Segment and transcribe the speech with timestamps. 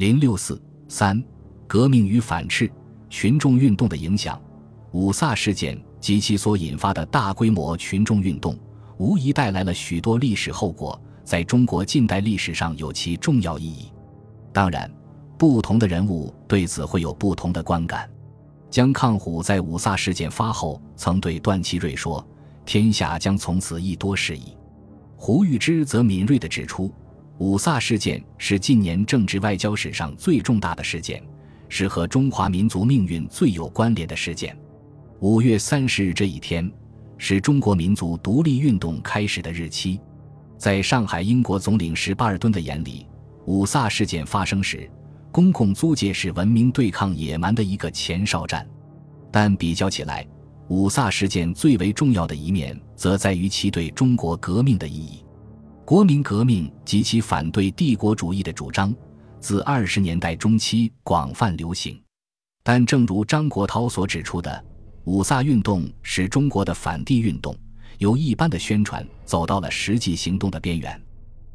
[0.00, 0.58] 零六四
[0.88, 1.22] 三，
[1.66, 2.72] 革命与反斥，
[3.10, 4.40] 群众运动的影响。
[4.92, 8.58] 五卅事件及其所引发的大规模群众运动，
[8.96, 13.92] 无疑带来了许多历史后果，在中国近代历史上有其重要意义。
[14.54, 14.90] 当然，
[15.36, 18.08] 不同的人物对此会有不同的观感。
[18.70, 22.26] 姜抗虎在五卅事件发后，曾对段祺瑞说
[22.64, 24.56] ：“天下将从此一多事矣。”
[25.14, 26.90] 胡玉芝则敏锐地指出，
[27.40, 31.22] 五卅事件是近年政治外交史上最重大的事件，
[31.70, 34.54] 是和中华民族命运最有关联的事件。
[35.20, 36.70] 五月三十日这一天，
[37.16, 39.98] 是中国民族独立运动开始的日期。
[40.58, 43.06] 在上海英国总领事巴尔敦的眼里，
[43.46, 44.86] 五卅事件发生时，
[45.32, 48.68] 公共租界是文明对抗野蛮的一个前哨站。
[49.32, 50.26] 但比较起来，
[50.68, 55.24] 五卅事件最为重要的一面，则在于其对中国革命的意义。
[55.90, 58.94] 国民革命及其反对帝国主义的主张，
[59.40, 62.00] 自二十年代中期广泛流行。
[62.62, 64.64] 但正如张国焘所指出的。
[65.02, 67.58] 五卅运动是中国的反帝运动，
[67.98, 71.02] 由一般的宣传走到了实际行动的边缘。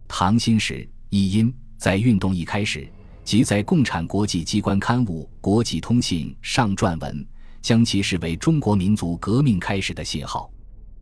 [0.05, 2.85] 唐新时一因在运动一开始，
[3.23, 7.25] 即在共产国际机关刊物《国际通信》上撰文，
[7.61, 10.51] 将其视为中国民族革命开始的信号。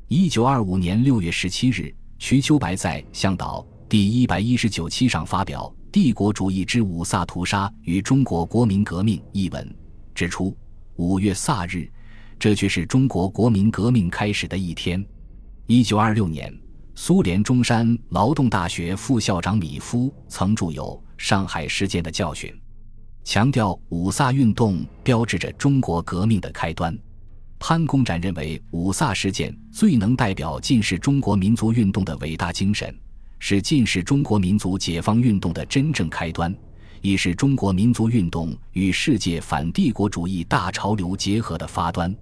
[0.08, 1.91] 一九二五年六月十七日，
[2.25, 9.75] 瞿秋白在《向导》第一百一十九期上发表《帝国主义之五卅屠杀与中国国民革命》一文，
[10.15, 10.57] 指出
[10.95, 11.85] 五月卅日。
[12.39, 15.05] 这却是中国国民革命开始的一天。
[15.67, 16.57] 一九二六年，
[16.95, 22.49] 苏联中山劳动大学副校长米夫曾著有《上海事件的教训》，
[23.25, 26.97] 强调五卅运动标志着中国革命的开端。
[27.66, 32.94] 潘公展认为，五卅事件最能代表近世中国民族运动的伟大精神，
[33.39, 36.53] 是近世中国民族解放运动的真正开端。
[37.00, 42.14] 亦是中国民族运动与世界反帝国主义大潮流结合的发端。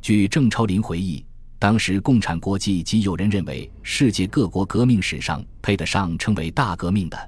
[0.00, 1.26] 据郑超林回忆，
[1.58, 7.18] 当时共产国际及有人认为，世界各国革命史上配得上称为大革命的，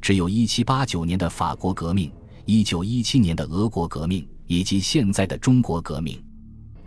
[0.00, 2.08] 只有一七八九年的法国革命、
[2.44, 6.16] 一九一七年的俄国革命以及现在的中国革命。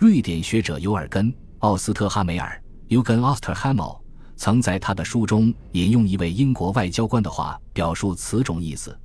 [0.04, 3.98] 瑞典学者尤尔根·奥斯特哈梅尔 （Eugen Osterhammer）
[4.36, 9.00] 曾在他的书中引用一位英国外交官的话，表述此种意思，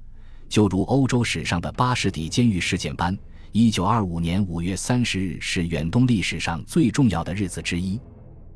[0.49, 3.17] 就如欧洲史上的巴士底监狱事件般。
[3.53, 8.01] 一九二五年五月三十日是远东历史上最重要的日子之一。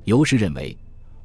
[0.03, 0.76] 尤氏认为，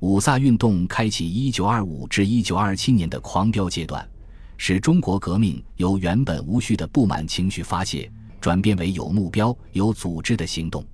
[0.01, 4.07] 五卅运动开启一九二五至一九二七年的狂飙阶段，
[4.55, 8.07] 使中国革命由原本无序的不满情绪发泄，
[8.39, 10.85] 转变为有目标、有组织的行动。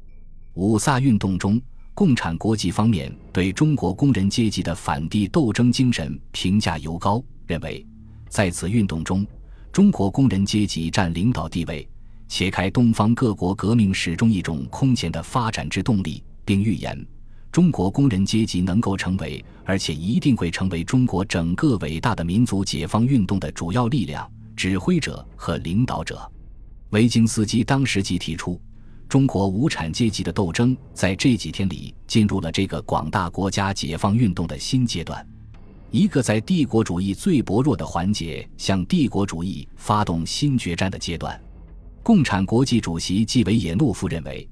[0.56, 1.60] 五卅运动中，
[1.96, 7.84] 共产国际方面对中国工人阶级的反帝斗争精神评价尤高，认为
[8.30, 9.26] 在此运动中，
[9.72, 11.88] 中国工人阶级占领导地位。
[12.28, 17.04] 切开东方各国革命史中一种空前的发展之动力，并预言
[17.52, 26.32] 中国工人阶级能够成为，而且一定会成为中国整个伟大的民族解放运动的主要力量、指挥者和领导者。
[26.90, 28.60] 维京斯基当时即提出，
[29.08, 35.24] 中国无产阶级的斗争在这几天里进入了这个广大国家解放运动的新阶段，
[35.92, 41.40] 一个在帝国主义最薄弱的环节向帝国主义发动新决战的阶段。
[42.02, 44.50] 共产国际主席季维也诺夫认为，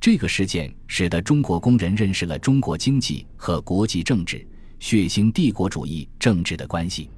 [0.00, 4.46] 这个事件使得中国工人认识了中国经济和国际政治、
[4.78, 7.10] 血腥帝国主义政治的关系。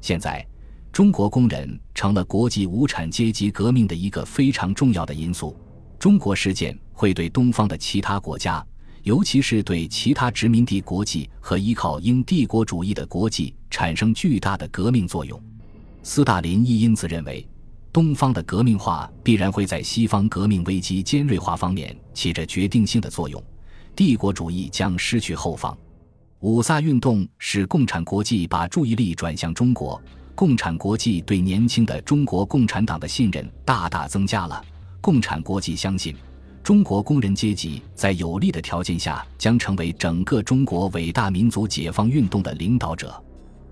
[0.00, 0.46] 现在，
[0.92, 5.56] 中国工人成了国际无产阶级革命的一个非常重要的因素。
[5.98, 8.64] 中国事件会对东方的其他国家，
[9.02, 15.40] 尤其是对其他殖民地国际和依靠英帝国主义的国际产生巨大的革命作用。
[16.02, 17.46] 斯大林亦因此认为。
[17.92, 23.42] 东方的革命化必然会在西方革命危机尖锐化方面起着决定性的作用，
[23.94, 25.74] 帝国主义将失去后方。
[26.40, 29.98] 五卅运动使共产国际把注意力转向中国，
[30.34, 34.62] 共产国际对年轻的中国共产党的信任大大增加了。
[35.06, 36.16] 共产国际相信，
[36.64, 43.14] 中国工人阶级在有利的条件下将成为整个中国伟大民族解放运动的领导者。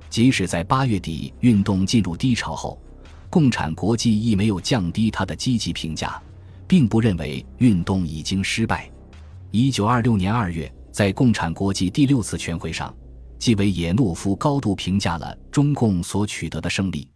[0.08, 2.81] 即使在八月底运动进入低潮后。
[3.28, 6.22] 共产国际亦没有降低他的积极评价，
[6.69, 8.88] 并不认为运动已经失败。
[9.50, 12.94] 一九二六年二月，在共产国际第六次全会上，
[13.40, 17.08] 季维也诺夫高度评价了中共所取得的胜利。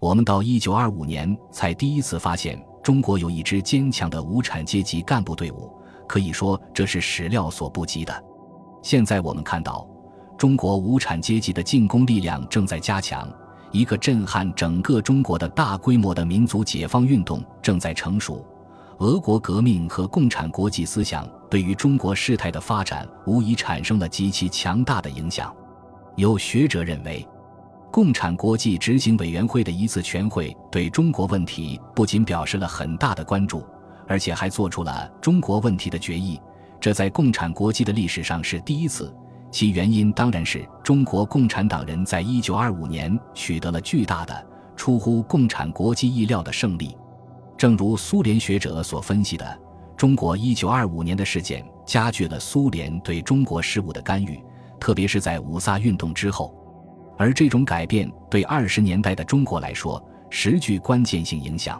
[0.00, 5.72] 我们到一九二五年才第一次发现中国有一支坚强的无产阶级干部队伍，
[6.08, 8.24] 可以说这是始料所不及的。
[8.82, 9.88] 现在我们看到，
[10.36, 13.32] 中国无产阶级的进攻力量正在加强。
[13.70, 18.44] 一个震撼整个中国的大规模的民族解放运动正在成熟。
[18.98, 25.54] 俄国革命和共产国际思想对于中国事态的发展，无疑产生了极其强大的影响。
[26.16, 27.24] 有学者认为，
[27.90, 33.66] 共产国际执行委员会的一次全会对中国问题不仅表示了很大的关注，
[34.06, 36.40] 而且还做出了中国问题的决议。
[36.80, 39.14] 这在共产国际的历史上是第一次。
[39.50, 44.46] 其原因当然是中国共产党人在一九二五年取得了巨大的、
[44.76, 46.96] 出乎共产国际意料的胜利。
[47.58, 49.60] 正如苏联学者所分析的，
[49.96, 54.40] 中国一九二五年的事件加剧了苏联对中国事务的干预，
[54.78, 56.54] 特别是在五卅运动之后。
[57.20, 61.78] 而这种改变对二十年代的中国来说实具关键性影响，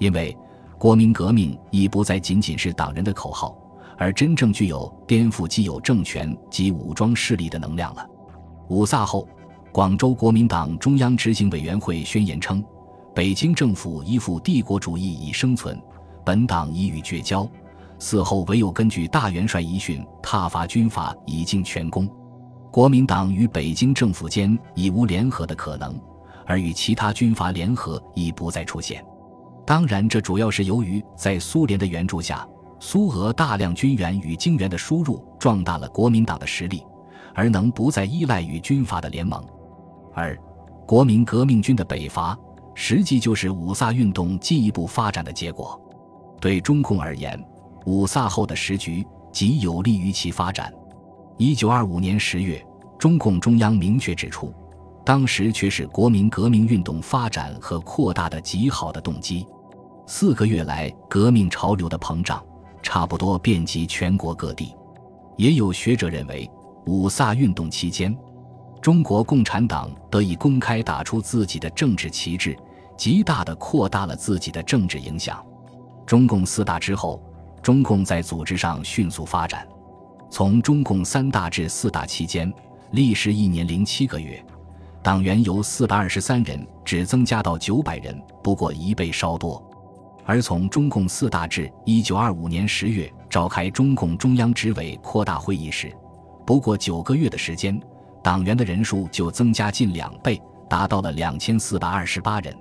[0.00, 0.36] 因为
[0.80, 3.56] 国民革命已不再仅仅是党人的口号。
[3.96, 8.04] 而真正具有颠覆既有政权及武装势力的能量了。
[8.68, 9.28] 五卅后，
[9.70, 12.60] 广州国民党中央执行委员会宣言称
[13.14, 15.80] ：“北京政府依附帝国主义以生存，
[16.24, 17.48] 本党已与绝交。
[18.00, 22.10] 此后唯有根据大元帅遗训，踏伐军阀，以尽全功。
[22.74, 25.96] 国民党与北京政府间已无联合的可能，
[26.44, 29.00] 而与其他军阀联合已不再出现。
[29.64, 32.44] 当然，这主要是由于在苏联的援助下。”
[32.80, 36.84] 苏俄大量军援与精援的输入，壮大了国民党的实力，
[37.32, 39.40] 而能不再依赖于军阀的联盟。
[40.12, 40.36] 而
[40.84, 42.36] 国民革命军的北伐，
[42.74, 45.80] 实际就是五卅运动进一步发展的结果。
[46.40, 47.40] 对中共而言，
[47.86, 50.74] 五卅后的时局极有利于其发展。
[51.36, 52.64] 一九二五年十月，
[52.96, 54.54] 中共中央明确指出，
[55.04, 59.44] 当时却是国民革命运动发展和扩大的极好的动机。
[60.06, 62.42] 四个月来，革命潮流的膨胀。
[62.84, 64.76] 差不多遍及全国各地，
[65.38, 66.48] 也有学者认为，
[66.84, 68.14] 五卅运动期间，
[68.82, 72.54] 中国共产党得以公开打出自己的政治旗帜，
[72.94, 75.42] 极大的扩大了自己的政治影响。
[76.04, 77.20] 中共四大之后，
[77.62, 79.66] 中共在组织上迅速发展。
[80.34, 82.52] 从中共三大至四大期间，
[82.90, 84.44] 历时一年零七个月，
[85.00, 89.64] 党员由四百二十三人只增加到九百人，不过一倍稍多。
[90.24, 95.96] 而从中共四大至一九二五年十月召开中共中央执委扩大会议时，
[96.44, 97.80] 不过九个月的时间，
[98.20, 102.52] 党员的人数就增加近两倍，达到了两千四百二十八人。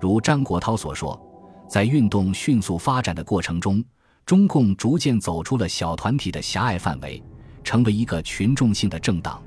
[0.00, 1.20] 如张国焘所说，
[1.68, 3.84] 在运动迅速发展的过程中，
[4.30, 7.20] 中共逐渐走出了小团体的狭隘范围，
[7.64, 9.42] 成为一个群众性的政党。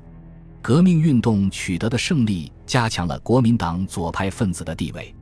[0.60, 5.14] 革命运动取得的胜利，加强了国民党左派分子的地位，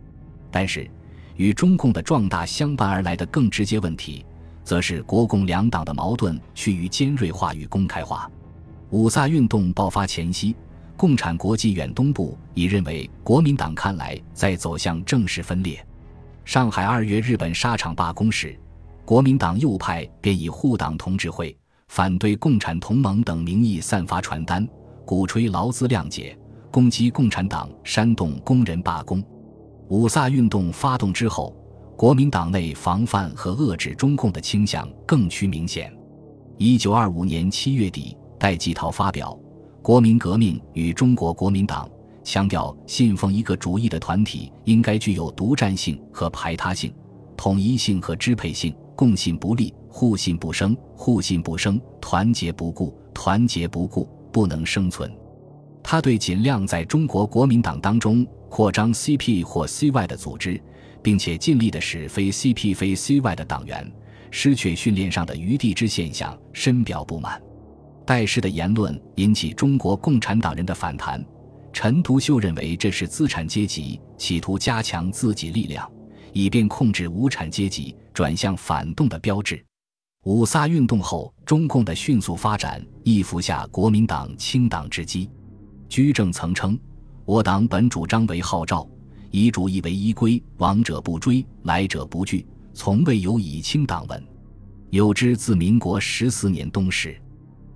[0.50, 0.90] 但是。
[1.36, 4.26] 与中共的壮大相伴而来的更直接问题，
[4.64, 8.28] 则是国共两党的矛盾趋于尖锐化与公开化。
[8.90, 10.56] 五卅运动爆发前夕，
[10.96, 15.86] 共产国际远东部已认为国民党看来在走向正式分裂。
[16.44, 18.58] 上海二月日本纱厂罢工时，
[19.04, 21.56] 国民党右派便以护党同志会、
[21.88, 24.66] 反对共产同盟等名义散发传单，
[25.04, 26.38] 鼓吹劳资谅解，
[26.70, 29.22] 攻击共产党，煽动工人罢工。
[29.88, 31.54] 五卅运动发动之后，
[31.96, 35.92] 国民党内防范和遏制中共的倾向更趋明显。
[36.56, 39.36] 一九二五年七月底，戴季陶发表
[39.82, 41.88] 《国民革命与中国国民党》，
[42.22, 46.94] 强调信奉一个主义的团体应该具有独占性和排他性、
[47.36, 48.72] 统一性和支配性，
[49.02, 55.12] 共信不立，互信不生，互信不生，团结不顾，团结不顾，不能生存。
[55.82, 60.62] 他对尽量在中国国民党当中扩张 CP 或 CY 的组织，
[61.02, 63.92] 并且尽力的使非 CP 非 CY 的党员
[64.30, 67.42] 失去训练上的余地之现象，深表不满。
[68.06, 71.20] 戴氏的言论引起中国共产党人的反弹。
[71.72, 75.90] 陈独秀认为这是资产阶级企图加强自己力量，
[76.32, 79.64] 以便控制无产阶级转向反动的标志。
[80.24, 85.28] 五卅运动后，中共的迅速发展亦服下国民党清党之机。
[85.88, 86.78] 居正曾称
[87.26, 88.88] ：“我党本主张为号召，
[89.30, 94.24] 以主义为依归，往者不追，来者不拒，从未有以清党闻。
[94.90, 97.20] 有之自民国十四年冬时。”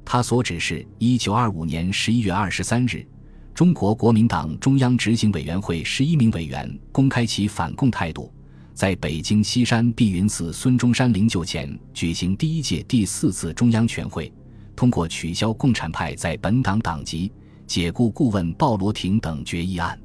[0.08, 3.04] 他所指是一九二五年十一月二十三日，
[3.52, 8.32] 中国国民党中央执行委员会十一名委员公开其反共态度，
[8.76, 14.30] 在北京西山碧云寺孙中山灵柩前举行第一届第四次中央全会，
[14.76, 17.33] 通过取消共产派在本党党籍。
[17.66, 19.99] 解雇顾问鲍罗廷等决议案，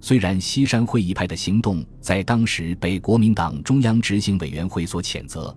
[0.00, 5.54] 虽然西山会议派的行动在当时被国民党中央执行委员会所谴责，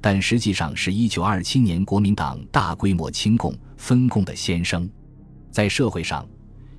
[0.00, 4.90] 但实际上是一九二七年国民党大规模清共分共的先声。
[5.52, 6.28] 在社会上，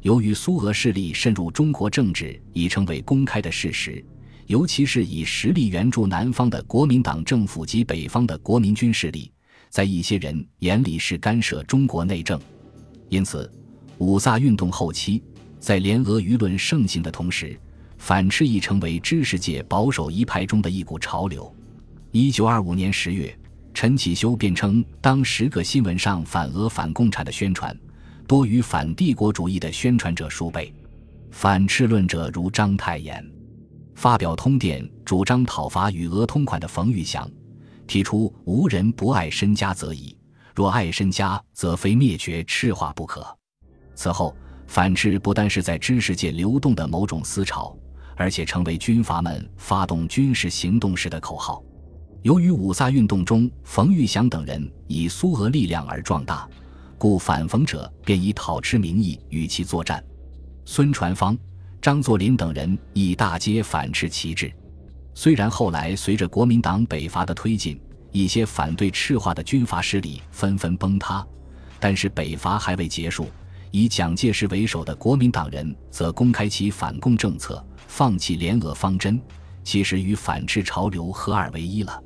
[0.01, 4.03] 由于苏俄势力渗入中国政治已成为公开的事实，
[4.47, 9.31] 尤其是以实力援助南方的国民党政府及北方的国民军势力，
[9.69, 12.39] 在一些人眼里是干涉中国内政。
[13.09, 13.51] 因此，
[13.97, 15.23] 五卅运动后期，
[15.59, 17.57] 在联俄舆论盛行的同时，
[17.97, 21.53] 反赤亦成为知识界保守一派中的一股潮流。
[22.11, 23.35] 一九二五年十月，
[23.73, 27.75] 陈启修辩称，当十个新闻上反俄反共产的宣传。
[28.27, 30.73] 多于反帝国主义的宣传者数倍，
[31.31, 33.23] 反赤论者如章太炎，
[33.95, 37.29] 发表通电主张讨伐与俄通款的冯玉祥，
[37.87, 40.17] 提出无人不爱身家则已，
[40.55, 43.25] 若爱身家，则非灭绝赤化不可。
[43.95, 44.35] 此后，
[44.67, 47.77] 反赤不单是在知识界流动的某种思潮，
[48.15, 51.63] 而且成为军阀们发动军事行动时的口号。
[52.23, 56.47] 由于五卅运动中冯玉祥等人以苏俄力量而壮大。
[56.95, 60.01] 故反冯者便以讨吃名义与其作战，
[60.63, 61.37] 孙传芳、
[61.83, 64.49] 张作霖等人以大街反赤旗帜。
[65.13, 67.77] 虽然后来随着国民党北伐的推进，
[68.13, 71.27] 一些反对赤化的军阀势力纷纷崩塌，
[71.81, 73.27] 但是北伐还未结束。
[73.69, 79.21] 以蒋介石为首的国民党人则公开其反共政策，放弃联俄方针，
[79.61, 82.01] 其实与反赤潮流合二为一了。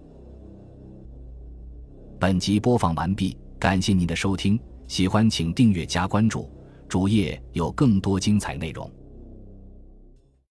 [2.20, 4.60] 本集播放完毕，感谢您的收听。
[4.88, 6.50] 喜欢请订阅加关注，
[6.90, 8.92] 主页有更多精彩内容。